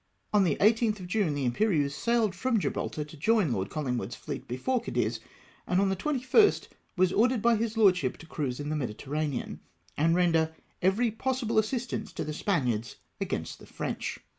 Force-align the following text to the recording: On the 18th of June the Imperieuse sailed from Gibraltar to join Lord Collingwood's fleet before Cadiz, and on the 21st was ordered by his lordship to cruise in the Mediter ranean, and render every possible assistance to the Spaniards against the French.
On 0.33 0.43
the 0.43 0.55
18th 0.55 0.99
of 0.99 1.05
June 1.05 1.35
the 1.35 1.45
Imperieuse 1.45 1.93
sailed 1.93 2.33
from 2.33 2.57
Gibraltar 2.59 3.03
to 3.03 3.15
join 3.15 3.51
Lord 3.51 3.69
Collingwood's 3.69 4.15
fleet 4.15 4.47
before 4.47 4.81
Cadiz, 4.81 5.19
and 5.67 5.79
on 5.79 5.89
the 5.89 5.95
21st 5.95 6.69
was 6.97 7.13
ordered 7.13 7.43
by 7.43 7.55
his 7.55 7.77
lordship 7.77 8.17
to 8.17 8.25
cruise 8.25 8.59
in 8.59 8.69
the 8.69 8.75
Mediter 8.75 9.11
ranean, 9.11 9.59
and 9.95 10.15
render 10.15 10.55
every 10.81 11.11
possible 11.11 11.59
assistance 11.59 12.11
to 12.13 12.23
the 12.23 12.33
Spaniards 12.33 12.95
against 13.21 13.59
the 13.59 13.67
French. 13.67 14.17